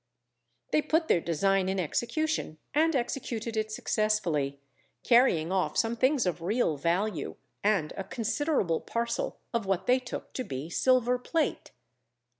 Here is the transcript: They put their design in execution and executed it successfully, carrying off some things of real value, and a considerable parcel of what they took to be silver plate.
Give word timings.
They 0.71 0.81
put 0.81 1.07
their 1.07 1.21
design 1.21 1.69
in 1.69 1.79
execution 1.79 2.57
and 2.73 2.95
executed 2.95 3.55
it 3.55 3.71
successfully, 3.71 4.59
carrying 5.03 5.51
off 5.51 5.77
some 5.77 5.95
things 5.95 6.25
of 6.25 6.41
real 6.41 6.75
value, 6.75 7.35
and 7.63 7.93
a 7.95 8.03
considerable 8.03 8.79
parcel 8.81 9.37
of 9.53 9.67
what 9.67 9.85
they 9.85 9.99
took 9.99 10.33
to 10.33 10.43
be 10.43 10.71
silver 10.71 11.19
plate. 11.19 11.69